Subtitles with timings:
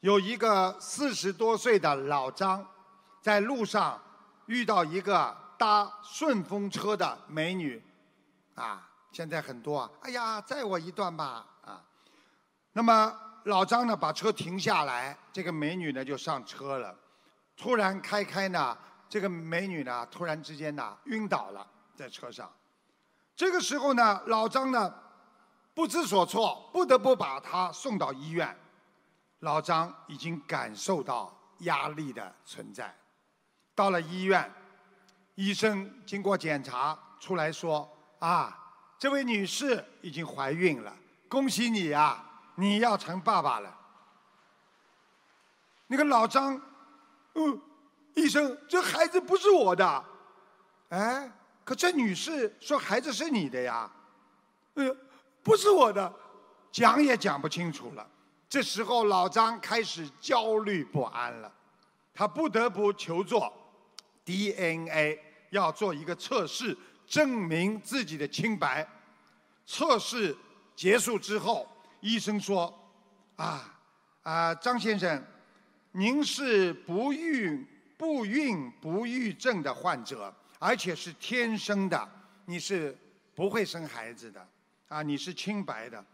[0.00, 2.66] 有一个四十多岁的老张，
[3.20, 4.00] 在路上
[4.46, 7.82] 遇到一个搭顺风车的美女，
[8.54, 11.84] 啊，现在很多啊，哎呀，载我一段吧，啊，
[12.72, 16.96] 那么老张呢，把车停下来，这个美女呢就上车了，
[17.54, 18.76] 突然开开呢，
[19.06, 22.50] 这个美女呢突然之间呢晕倒了在车上，
[23.36, 24.94] 这个时候呢，老张呢
[25.74, 28.58] 不知所措，不得不把她送到医院。
[29.40, 32.94] 老张已经感受到压力的存在，
[33.74, 34.50] 到了医院，
[35.34, 37.90] 医生经过检查出来说
[38.20, 38.56] ：“啊，
[38.98, 40.94] 这位女士已经怀孕了，
[41.28, 42.22] 恭喜你呀，
[42.54, 43.78] 你要成爸爸了。”
[45.88, 46.60] 那个老张，
[47.34, 47.60] 嗯，
[48.14, 50.04] 医生，这孩子不是我的，
[50.90, 51.32] 哎，
[51.64, 53.90] 可这女士说孩子是你的呀，
[54.74, 54.94] 哎呀，
[55.42, 56.14] 不是我的，
[56.70, 58.06] 讲也讲不清楚了。
[58.50, 61.54] 这时候，老张开始焦虑不安了，
[62.12, 63.40] 他不得不求助
[64.24, 65.20] DNA，
[65.50, 66.76] 要做一个测试，
[67.06, 68.84] 证明自己的清白。
[69.64, 70.36] 测试
[70.74, 71.64] 结束之后，
[72.00, 72.76] 医生说
[73.36, 73.72] ：“啊
[74.24, 75.24] 啊，张先生，
[75.92, 77.64] 您是不孕
[77.96, 82.10] 不孕不育症的患者，而且是天生的，
[82.46, 82.98] 你是
[83.32, 84.44] 不会生孩子的，
[84.88, 86.04] 啊，你是清白的。”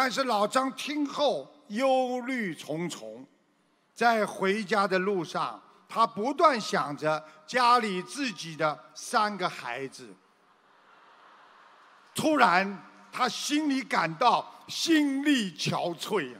[0.00, 3.26] 但是老张听后忧虑重重，
[3.92, 10.14] 在回家的路上，他不断想着家里自己的三个孩子。
[12.14, 16.32] 突然，他心里感到心力憔悴。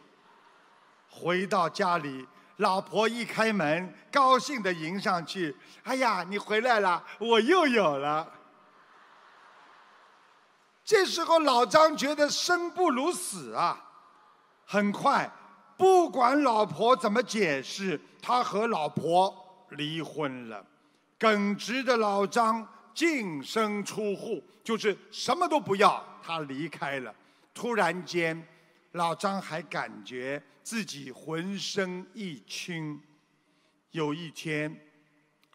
[1.10, 2.24] 回到家里，
[2.58, 8.34] 老婆一开门，高兴地迎上去：“哎呀，你回来了，我又有了。”
[10.88, 13.78] 这时候，老张觉得生不如死啊！
[14.64, 15.30] 很快，
[15.76, 20.64] 不管老婆怎么解释，他和老婆离婚了。
[21.18, 27.14] 耿直的老张净身出户，就是什么都不要，他离开了。
[27.52, 28.42] 突然间，
[28.92, 32.98] 老张还感觉自己浑身一轻。
[33.90, 34.74] 有一天，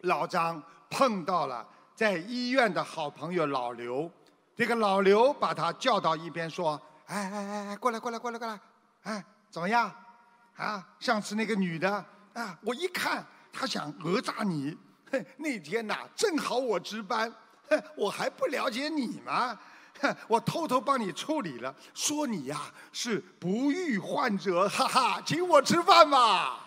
[0.02, 4.08] 老张碰到了在医院的好朋友老刘。
[4.56, 8.60] 这个老刘把他叫到一边说：“哎哎哎哎，过来过来过来过来，
[9.02, 9.92] 哎，怎么样？
[10.56, 11.92] 啊，上次那个女的
[12.34, 14.78] 啊，我一看她想讹诈你，
[15.10, 17.32] 哼，那天呐正好我值班，
[17.68, 19.58] 哼，我还不了解你吗？
[20.00, 22.60] 哼，我偷偷帮你处理了，说你呀
[22.92, 26.60] 是不育患者，哈哈，请我吃饭吧。”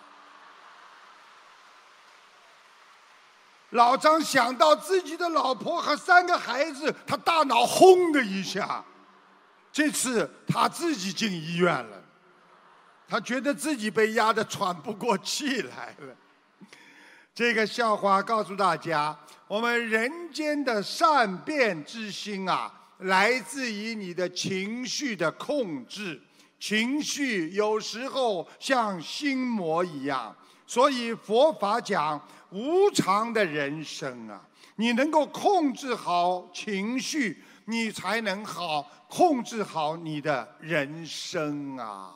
[3.78, 8.84] 老张想到自己的老婆和三个孩子，他大脑轰的一下。
[9.72, 12.04] 这次他自己进医院了，
[13.08, 16.16] 他觉得自己被压得喘不过气来了。
[17.36, 19.16] 这个笑话告诉大家：
[19.48, 26.20] 我们人间的善变之心啊，来自于你的情绪的控制。
[26.60, 30.36] 情绪有时候像心魔一样，
[30.68, 32.22] 所以佛法讲。
[32.50, 34.42] 无常的人生啊，
[34.78, 42.16] 你能够控制好情绪，你才能好控制好你的人生啊。